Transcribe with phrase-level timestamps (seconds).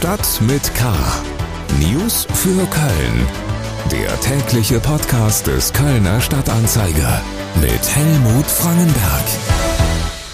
[0.00, 0.94] Stadt mit K.
[1.78, 3.26] News für Köln.
[3.92, 7.20] Der tägliche Podcast des Kölner Stadtanzeiger
[7.60, 9.24] mit Helmut Frangenberg.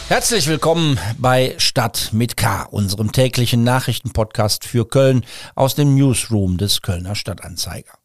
[0.07, 5.25] Herzlich willkommen bei Stadt mit K, unserem täglichen Nachrichtenpodcast für Köln
[5.57, 7.99] aus dem Newsroom des Kölner Stadtanzeiger.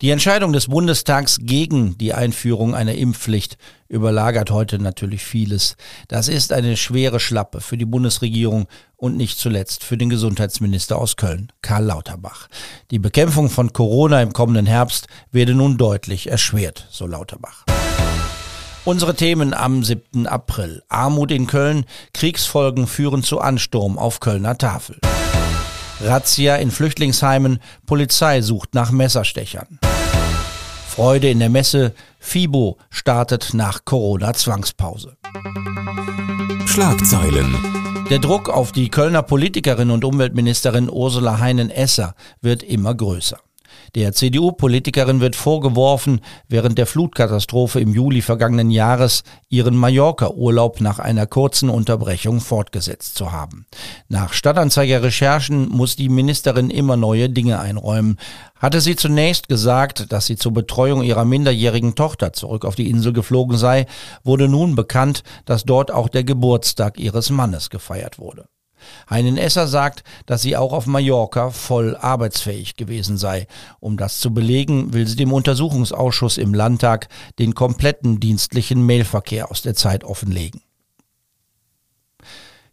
[0.00, 3.58] Die Entscheidung des Bundestags gegen die Einführung einer Impfpflicht
[3.88, 5.76] überlagert heute natürlich vieles.
[6.08, 8.66] Das ist eine schwere Schlappe für die Bundesregierung
[8.96, 12.48] und nicht zuletzt für den Gesundheitsminister aus Köln, Karl Lauterbach.
[12.90, 17.64] Die Bekämpfung von Corona im kommenden Herbst werde nun deutlich erschwert, so Lauterbach.
[18.84, 20.28] Unsere Themen am 7.
[20.28, 20.84] April.
[20.88, 25.00] Armut in Köln, Kriegsfolgen führen zu Ansturm auf Kölner Tafel.
[26.00, 29.78] Razzia in Flüchtlingsheimen, Polizei sucht nach Messerstechern.
[30.88, 35.16] Freude in der Messe, FIBO startet nach Corona-Zwangspause.
[36.66, 37.54] Schlagzeilen.
[38.10, 43.38] Der Druck auf die Kölner Politikerin und Umweltministerin Ursula Heinen-Esser wird immer größer.
[43.94, 51.26] Der CDU-Politikerin wird vorgeworfen, während der Flutkatastrophe im Juli vergangenen Jahres ihren Mallorca-Urlaub nach einer
[51.26, 53.66] kurzen Unterbrechung fortgesetzt zu haben.
[54.08, 58.18] Nach Stadtanzeiger-Recherchen muss die Ministerin immer neue Dinge einräumen.
[58.58, 63.12] Hatte sie zunächst gesagt, dass sie zur Betreuung ihrer minderjährigen Tochter zurück auf die Insel
[63.12, 63.86] geflogen sei,
[64.24, 68.46] wurde nun bekannt, dass dort auch der Geburtstag ihres Mannes gefeiert wurde.
[69.08, 73.46] Heinen Esser sagt, dass sie auch auf Mallorca voll arbeitsfähig gewesen sei.
[73.80, 79.62] Um das zu belegen, will sie dem Untersuchungsausschuss im Landtag den kompletten dienstlichen Mailverkehr aus
[79.62, 80.65] der Zeit offenlegen.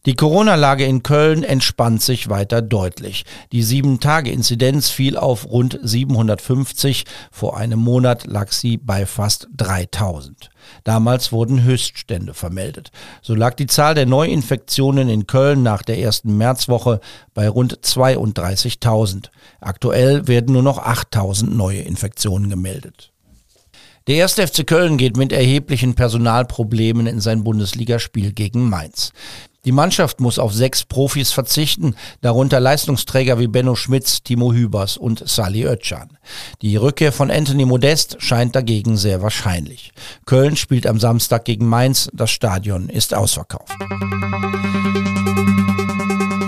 [0.05, 3.23] Die Corona-Lage in Köln entspannt sich weiter deutlich.
[3.53, 7.05] Die 7-Tage-Inzidenz fiel auf rund 750.
[7.31, 10.49] Vor einem Monat lag sie bei fast 3000.
[10.83, 12.91] Damals wurden Höchststände vermeldet.
[13.21, 16.99] So lag die Zahl der Neuinfektionen in Köln nach der ersten Märzwoche
[17.33, 19.29] bei rund 32.000.
[19.61, 23.13] Aktuell werden nur noch 8.000 neue Infektionen gemeldet.
[24.07, 29.13] Der erste FC Köln geht mit erheblichen Personalproblemen in sein Bundesligaspiel gegen Mainz.
[29.65, 35.23] Die Mannschaft muss auf sechs Profis verzichten, darunter Leistungsträger wie Benno Schmitz, Timo Hübers und
[35.25, 36.17] Sali Özcan.
[36.61, 39.93] Die Rückkehr von Anthony Modest scheint dagegen sehr wahrscheinlich.
[40.25, 43.71] Köln spielt am Samstag gegen Mainz, das Stadion ist ausverkauft.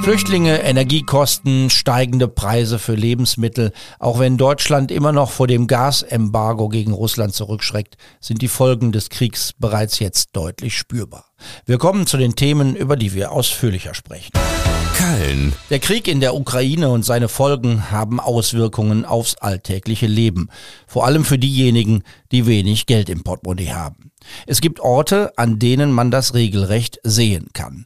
[0.04, 3.72] Flüchtlinge, Energiekosten, steigende Preise für Lebensmittel.
[3.98, 9.10] Auch wenn Deutschland immer noch vor dem Gasembargo gegen Russland zurückschreckt, sind die Folgen des
[9.10, 11.25] Kriegs bereits jetzt deutlich spürbar.
[11.66, 14.32] Wir kommen zu den Themen, über die wir ausführlicher sprechen.
[14.96, 15.54] Köln.
[15.70, 20.50] Der Krieg in der Ukraine und seine Folgen haben Auswirkungen aufs alltägliche Leben.
[20.88, 24.12] Vor allem für diejenigen, die wenig Geld im Portemonnaie haben.
[24.48, 27.86] Es gibt Orte, an denen man das regelrecht sehen kann.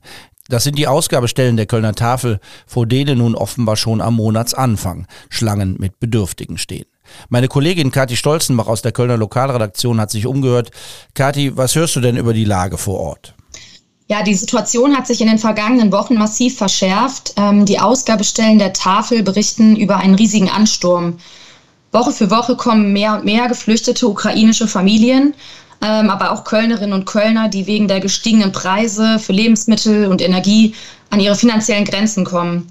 [0.49, 5.77] Das sind die Ausgabestellen der Kölner Tafel, vor denen nun offenbar schon am Monatsanfang Schlangen
[5.79, 6.85] mit Bedürftigen stehen.
[7.29, 10.71] Meine Kollegin Kathi Stolzenbach aus der Kölner Lokalredaktion hat sich umgehört.
[11.13, 13.35] Kathi, was hörst du denn über die Lage vor Ort?
[14.09, 17.33] Ja, die Situation hat sich in den vergangenen Wochen massiv verschärft.
[17.37, 21.19] Ähm, die Ausgabestellen der Tafel berichten über einen riesigen Ansturm.
[21.91, 25.33] Woche für Woche kommen mehr und mehr geflüchtete ukrainische Familien
[25.81, 30.73] ähm, aber auch Kölnerinnen und Kölner, die wegen der gestiegenen Preise für Lebensmittel und Energie
[31.09, 32.67] an ihre finanziellen Grenzen kommen.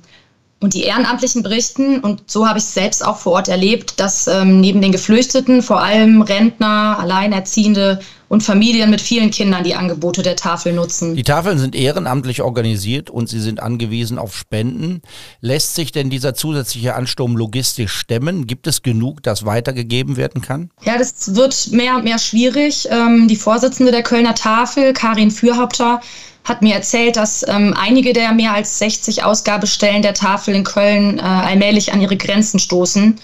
[0.60, 4.26] Und die Ehrenamtlichen berichten, und so habe ich es selbst auch vor Ort erlebt, dass
[4.26, 10.22] ähm, neben den Geflüchteten vor allem Rentner, Alleinerziehende und Familien mit vielen Kindern die Angebote
[10.22, 11.16] der Tafel nutzen.
[11.16, 15.02] Die Tafeln sind ehrenamtlich organisiert und sie sind angewiesen auf Spenden.
[15.40, 18.46] Lässt sich denn dieser zusätzliche Ansturm logistisch stemmen?
[18.46, 20.70] Gibt es genug, das weitergegeben werden kann?
[20.84, 22.88] Ja, das wird mehr und mehr schwierig.
[22.90, 26.00] Ähm, die Vorsitzende der Kölner Tafel, Karin Fürhaupter,
[26.44, 31.18] hat mir erzählt, dass ähm, einige der mehr als 60 Ausgabestellen der Tafel in Köln
[31.18, 33.18] äh, allmählich an ihre Grenzen stoßen.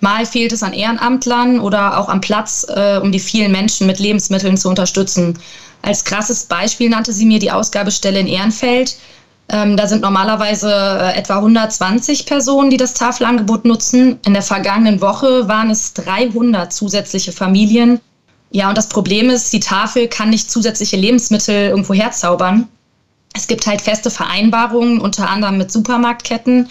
[0.00, 3.98] Mal fehlt es an Ehrenamtlern oder auch am Platz, äh, um die vielen Menschen mit
[3.98, 5.38] Lebensmitteln zu unterstützen.
[5.82, 8.96] Als krasses Beispiel nannte sie mir die Ausgabestelle in Ehrenfeld.
[9.50, 14.20] Ähm, da sind normalerweise äh, etwa 120 Personen, die das Tafelangebot nutzen.
[14.26, 18.00] In der vergangenen Woche waren es 300 zusätzliche Familien,
[18.50, 22.68] ja, und das Problem ist, die Tafel kann nicht zusätzliche Lebensmittel irgendwo herzaubern.
[23.34, 26.68] Es gibt halt feste Vereinbarungen, unter anderem mit Supermarktketten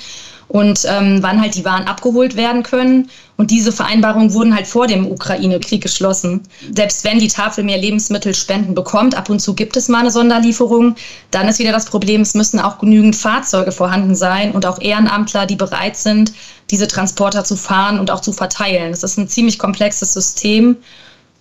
[0.47, 3.09] und ähm, wann halt die Waren abgeholt werden können.
[3.35, 6.41] Und diese Vereinbarungen wurden halt vor dem Ukraine-Krieg geschlossen.
[6.75, 10.95] Selbst wenn die Tafel mehr Lebensmittelspenden bekommt, ab und zu gibt es mal eine Sonderlieferung,
[11.31, 15.45] dann ist wieder das Problem, es müssen auch genügend Fahrzeuge vorhanden sein und auch Ehrenamtler,
[15.45, 16.33] die bereit sind,
[16.71, 18.91] diese Transporter zu fahren und auch zu verteilen.
[18.91, 20.77] Das ist ein ziemlich komplexes System.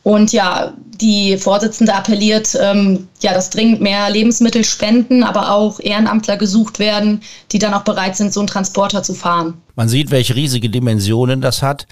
[0.06, 6.37] Und ja, die Vorsitzende appelliert, ähm, ja, dass dringend mehr Lebensmittel spenden, aber auch Ehrenamtler
[6.37, 9.61] gesucht werden, die dann auch bereit sind, so einen Transporter zu fahren.
[9.76, 11.87] Man sieht, welche riesige Dimensionen das hat.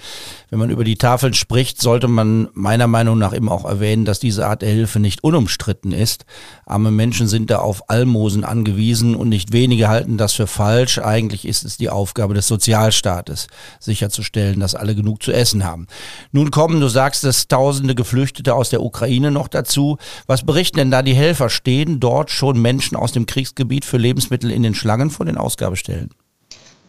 [0.49, 4.19] Wenn man über die Tafeln spricht, sollte man meiner Meinung nach eben auch erwähnen, dass
[4.19, 6.25] diese Art der Hilfe nicht unumstritten ist.
[6.65, 10.97] Arme Menschen sind da auf Almosen angewiesen und nicht wenige halten das für falsch.
[10.97, 13.45] Eigentlich ist es die Aufgabe des Sozialstaates,
[13.79, 15.85] sicherzustellen, dass alle genug zu essen haben.
[16.31, 19.97] Nun kommen, du sagst es, tausende Geflüchtete aus der Ukraine noch dazu.
[20.25, 21.51] Was berichten denn da die Helfer?
[21.51, 26.09] Stehen dort schon Menschen aus dem Kriegsgebiet für Lebensmittel in den Schlangen vor den Ausgabestellen?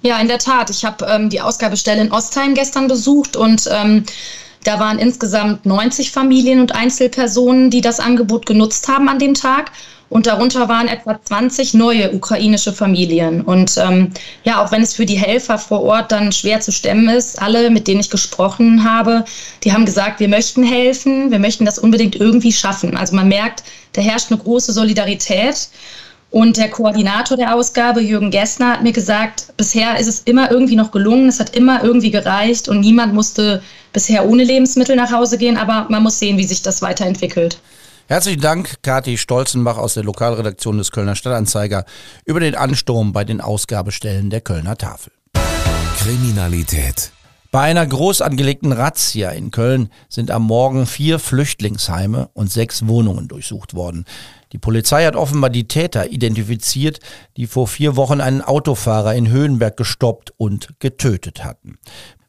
[0.03, 0.71] Ja, in der Tat.
[0.71, 4.05] Ich habe ähm, die Ausgabestelle in Ostheim gestern besucht und ähm,
[4.65, 9.71] da waren insgesamt 90 Familien und Einzelpersonen, die das Angebot genutzt haben an dem Tag.
[10.09, 13.41] Und darunter waren etwa 20 neue ukrainische Familien.
[13.41, 14.13] Und ähm,
[14.45, 17.71] ja, auch wenn es für die Helfer vor Ort dann schwer zu stemmen ist, alle,
[17.71, 19.25] mit denen ich gesprochen habe,
[19.65, 22.97] die haben gesagt, wir möchten helfen, wir möchten das unbedingt irgendwie schaffen.
[22.97, 23.65] Also man merkt,
[23.95, 25.69] da herrscht eine große Solidarität.
[26.31, 30.77] Und der Koordinator der Ausgabe, Jürgen Gessner, hat mir gesagt, bisher ist es immer irgendwie
[30.77, 33.63] noch gelungen, es hat immer irgendwie gereicht und niemand musste
[33.93, 37.59] bisher ohne Lebensmittel nach Hause gehen, aber man muss sehen, wie sich das weiterentwickelt.
[38.09, 41.85] Herzlichen Dank, Kathi Stolzenbach aus der Lokalredaktion des Kölner Stadtanzeiger
[42.25, 45.13] über den Ansturm bei den Ausgabestellen der Kölner Tafel.
[45.99, 47.11] Kriminalität.
[47.51, 53.29] Bei einer groß angelegten Razzia in Köln sind am Morgen vier Flüchtlingsheime und sechs Wohnungen
[53.29, 54.05] durchsucht worden.
[54.53, 57.01] Die Polizei hat offenbar die Täter identifiziert,
[57.37, 61.79] die vor vier Wochen einen Autofahrer in Höhenberg gestoppt und getötet hatten.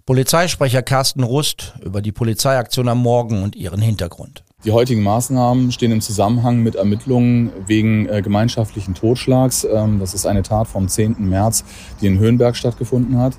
[0.06, 4.44] Polizeisprecher Carsten Rust über die Polizeiaktion am Morgen und ihren Hintergrund.
[4.64, 9.66] Die heutigen Maßnahmen stehen im Zusammenhang mit Ermittlungen wegen äh, gemeinschaftlichen Totschlags.
[9.66, 11.18] Ähm, das ist eine Tat vom 10.
[11.20, 11.64] März,
[12.02, 13.38] die in Höhenberg stattgefunden hat.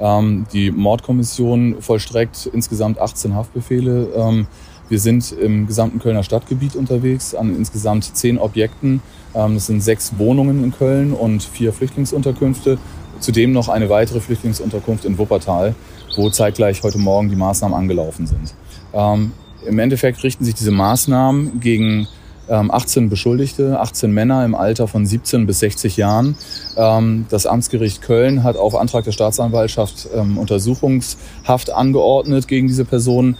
[0.00, 4.08] Ähm, die Mordkommission vollstreckt insgesamt 18 Haftbefehle.
[4.16, 4.46] Ähm,
[4.88, 9.00] wir sind im gesamten Kölner Stadtgebiet unterwegs an insgesamt zehn Objekten.
[9.34, 12.78] Ähm, es sind sechs Wohnungen in Köln und vier Flüchtlingsunterkünfte.
[13.18, 15.74] Zudem noch eine weitere Flüchtlingsunterkunft in Wuppertal,
[16.16, 18.54] wo zeitgleich heute Morgen die Maßnahmen angelaufen sind.
[18.92, 19.32] Ähm,
[19.66, 22.06] Im Endeffekt richten sich diese Maßnahmen gegen
[22.48, 26.36] 18 ähm, Beschuldigte, 18 Männer im Alter von 17 bis 60 Jahren.
[26.76, 33.36] Ähm, das Amtsgericht Köln hat auf Antrag der Staatsanwaltschaft ähm, Untersuchungshaft angeordnet gegen diese Personen.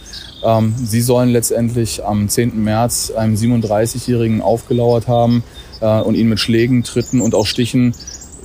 [0.83, 2.63] Sie sollen letztendlich am 10.
[2.63, 5.43] März einem 37-Jährigen aufgelauert haben
[5.81, 7.95] äh, und ihn mit Schlägen, Tritten und auch Stichen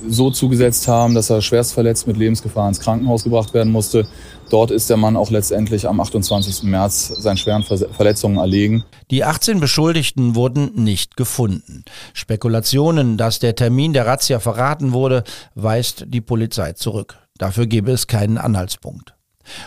[0.07, 4.07] so zugesetzt haben, dass er schwerst verletzt mit Lebensgefahr ins Krankenhaus gebracht werden musste.
[4.49, 6.63] Dort ist der Mann auch letztendlich am 28.
[6.63, 8.83] März seinen schweren Verletzungen erlegen.
[9.09, 11.83] Die 18 Beschuldigten wurden nicht gefunden.
[12.13, 15.23] Spekulationen, dass der Termin der Razzia verraten wurde,
[15.55, 17.17] weist die Polizei zurück.
[17.37, 19.15] Dafür gebe es keinen Anhaltspunkt.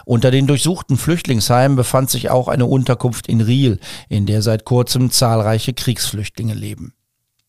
[0.04, 3.78] Unter den durchsuchten Flüchtlingsheimen befand sich auch eine Unterkunft in Riel,
[4.08, 6.95] in der seit kurzem zahlreiche Kriegsflüchtlinge leben.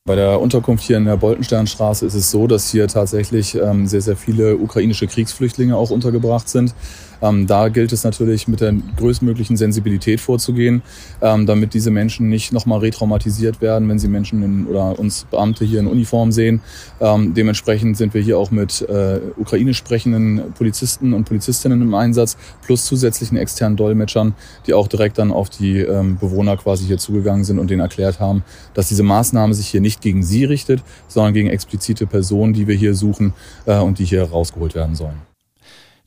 [0.07, 3.99] Bei der Unterkunft hier in der Boltensternstraße ist es so, dass hier tatsächlich ähm, sehr,
[3.99, 6.73] sehr viele ukrainische Kriegsflüchtlinge auch untergebracht sind.
[7.21, 10.81] Ähm, da gilt es natürlich mit der größtmöglichen Sensibilität vorzugehen,
[11.21, 15.65] ähm, damit diese Menschen nicht nochmal retraumatisiert werden, wenn sie Menschen in, oder uns Beamte
[15.65, 16.61] hier in Uniform sehen.
[16.99, 22.37] Ähm, dementsprechend sind wir hier auch mit äh, ukrainisch sprechenden Polizisten und Polizistinnen im Einsatz,
[22.63, 24.33] plus zusätzlichen externen Dolmetschern,
[24.65, 28.19] die auch direkt dann auf die ähm, Bewohner quasi hier zugegangen sind und denen erklärt
[28.19, 28.43] haben,
[28.73, 32.75] dass diese Maßnahme sich hier nicht gegen sie richtet, sondern gegen explizite Personen, die wir
[32.75, 33.33] hier suchen
[33.65, 35.26] äh, und die hier rausgeholt werden sollen.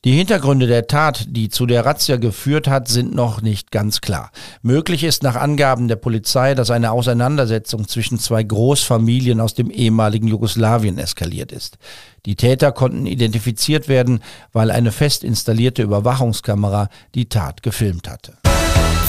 [0.06, 4.30] Die Hintergründe der Tat, die zu der Razzia geführt hat, sind noch nicht ganz klar.
[4.62, 10.26] Möglich ist nach Angaben der Polizei, dass eine Auseinandersetzung zwischen zwei Großfamilien aus dem ehemaligen
[10.26, 11.76] Jugoslawien eskaliert ist.
[12.24, 14.22] Die Täter konnten identifiziert werden,
[14.54, 18.38] weil eine fest installierte Überwachungskamera die Tat gefilmt hatte.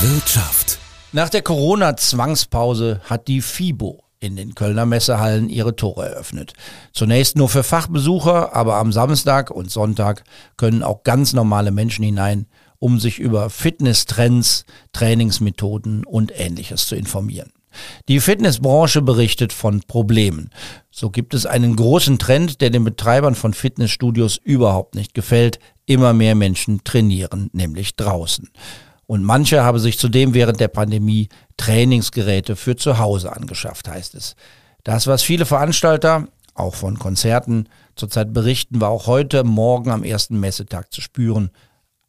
[0.02, 0.78] Wirtschaft.
[1.14, 6.54] Nach der Corona-Zwangspause hat die FIBO in den Kölner Messehallen ihre Tore eröffnet.
[6.94, 10.24] Zunächst nur für Fachbesucher, aber am Samstag und Sonntag
[10.56, 12.46] können auch ganz normale Menschen hinein,
[12.80, 17.52] um sich über Fitnesstrends, Trainingsmethoden und ähnliches zu informieren.
[18.10, 20.50] Die Fitnessbranche berichtet von Problemen.
[20.92, 25.60] So gibt es einen großen Trend, der den Betreibern von Fitnessstudios überhaupt nicht gefällt.
[25.86, 28.50] Immer mehr Menschen trainieren, nämlich draußen.
[29.12, 31.28] Und manche haben sich zudem während der Pandemie
[31.58, 34.38] Trainingsgeräte für zu Hause angeschafft, heißt es.
[34.86, 40.40] Das, was viele Veranstalter, auch von Konzerten, zurzeit berichten, war auch heute Morgen am ersten
[40.40, 41.52] Messetag zu spüren.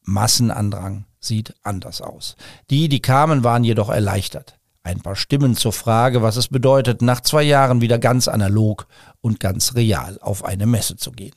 [0.02, 2.36] Massenandrang sieht anders aus.
[2.70, 4.60] Die, die kamen, waren jedoch erleichtert.
[4.84, 8.86] Ein paar Stimmen zur Frage, was es bedeutet, nach zwei Jahren wieder ganz analog
[9.20, 11.34] und ganz real auf eine Messe zu gehen.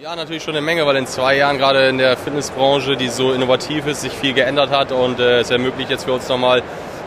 [0.00, 3.32] Ja, natürlich schon eine Menge, weil in zwei Jahren gerade in der Fitnessbranche, die so
[3.32, 6.64] innovativ ist, sich viel geändert hat und äh, es ermöglicht jetzt für uns nochmal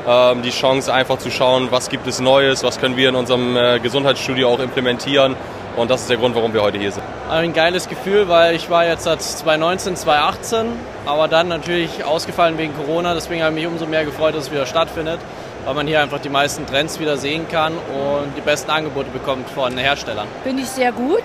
[0.07, 3.57] ähm, die Chance einfach zu schauen, was gibt es Neues, was können wir in unserem
[3.57, 5.35] äh, Gesundheitsstudio auch implementieren
[5.75, 7.03] und das ist der Grund, warum wir heute hier sind.
[7.29, 10.67] Ein geiles Gefühl, weil ich war jetzt seit 2019, 2018,
[11.05, 14.51] aber dann natürlich ausgefallen wegen Corona, deswegen habe ich mich umso mehr gefreut, dass es
[14.53, 15.19] wieder stattfindet
[15.65, 19.49] weil man hier einfach die meisten Trends wieder sehen kann und die besten Angebote bekommt
[19.49, 20.25] von Herstellern.
[20.41, 21.23] Finde ich sehr gut.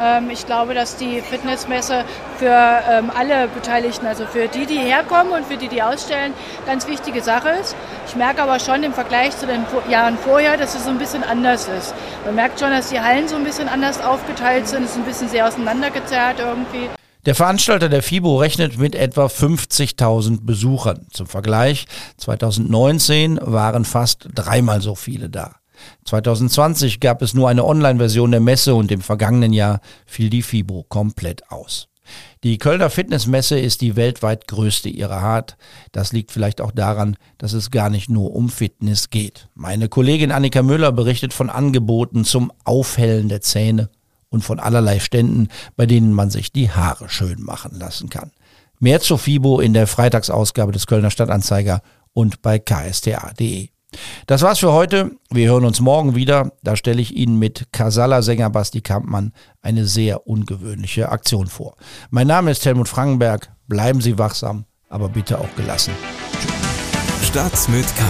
[0.00, 2.04] Ähm, ich glaube, dass die Fitnessmesse
[2.38, 6.32] für ähm, alle Beteiligten, also für die, die herkommen und für die, die ausstellen,
[6.66, 7.76] ganz wichtige Sache ist.
[8.06, 11.22] Ich merke aber schon im Vergleich zu den Jahren vorher, dass es so ein bisschen
[11.22, 11.94] anders ist.
[12.24, 15.04] Man merkt schon, dass die Hallen so ein bisschen anders aufgeteilt sind, es ist ein
[15.04, 16.88] bisschen sehr auseinandergezerrt irgendwie.
[17.26, 21.06] Der Veranstalter der FIBO rechnet mit etwa 50.000 Besuchern.
[21.10, 21.86] Zum Vergleich,
[22.18, 25.54] 2019 waren fast dreimal so viele da.
[26.04, 30.84] 2020 gab es nur eine Online-Version der Messe und im vergangenen Jahr fiel die FIBO
[30.88, 31.88] komplett aus.
[32.42, 35.56] Die Kölner Fitnessmesse ist die weltweit größte ihrer Art.
[35.92, 39.48] Das liegt vielleicht auch daran, dass es gar nicht nur um Fitness geht.
[39.54, 43.88] Meine Kollegin Annika Müller berichtet von Angeboten zum Aufhellen der Zähne
[44.28, 48.32] und von allerlei Ständen, bei denen man sich die Haare schön machen lassen kann.
[48.80, 51.80] Mehr zur FIBO in der Freitagsausgabe des Kölner Stadtanzeiger
[52.12, 53.73] und bei ksta.de.
[54.26, 55.12] Das war's für heute.
[55.30, 56.52] Wir hören uns morgen wieder.
[56.62, 59.32] Da stelle ich Ihnen mit Casala-Sänger Basti Kampmann
[59.62, 61.76] eine sehr ungewöhnliche Aktion vor.
[62.10, 63.50] Mein Name ist Helmut Frankenberg.
[63.66, 65.92] Bleiben Sie wachsam, aber bitte auch gelassen.
[67.22, 68.04] Stadt mit K.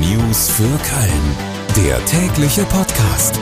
[0.00, 1.86] News für Köln.
[1.86, 3.38] Der tägliche Podcast.